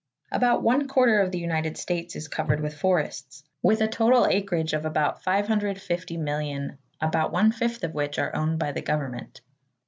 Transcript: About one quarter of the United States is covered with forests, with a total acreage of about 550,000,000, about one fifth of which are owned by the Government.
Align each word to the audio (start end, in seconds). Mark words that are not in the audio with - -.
About 0.31 0.63
one 0.63 0.87
quarter 0.87 1.21
of 1.21 1.31
the 1.31 1.37
United 1.37 1.77
States 1.77 2.15
is 2.15 2.27
covered 2.27 2.59
with 2.59 2.75
forests, 2.75 3.43
with 3.61 3.81
a 3.81 3.87
total 3.87 4.25
acreage 4.25 4.73
of 4.73 4.83
about 4.83 5.23
550,000,000, 5.23 6.77
about 6.99 7.31
one 7.31 7.51
fifth 7.51 7.83
of 7.83 7.93
which 7.93 8.17
are 8.17 8.35
owned 8.35 8.57
by 8.57 8.71
the 8.71 8.81
Government. 8.81 9.41